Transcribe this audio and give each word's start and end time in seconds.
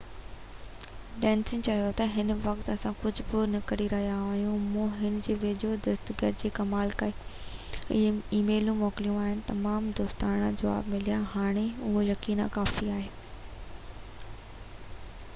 Denis 1.23 1.51
چيو 1.65 1.89
ته 1.97 2.05
هن 2.13 2.31
وقت 2.45 2.71
اسان 2.75 2.95
ڪجهه 3.01 3.27
به 3.33 3.41
نه 3.55 3.59
ڪري 3.71 3.85
رهيا 3.91 4.15
آهيون 4.29 4.63
مون 4.77 4.95
هُن 5.01 5.19
جي 5.27 5.35
ويجهي 5.43 5.77
دستگير 5.89 6.33
کي 6.45 6.51
ڪال 6.61 6.95
ڪئي 7.03 7.13
۽ 7.99 8.09
اي 8.39 8.41
ميلون 8.49 8.81
موڪليون 8.81 9.21
آهن 9.27 9.45
۽ 9.45 9.45
تمام 9.53 9.91
دوستاڻا 10.01 10.49
جواب 10.63 10.91
مليو 10.95 11.21
هاڻي 11.37 11.67
لاءِ 11.69 11.87
اهو 11.91 12.07
يقيناً 12.09 12.49
ڪافي 12.57 12.91
آهي 12.97 13.07